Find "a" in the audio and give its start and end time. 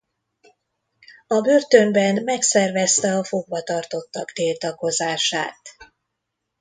1.27-1.41, 3.17-3.23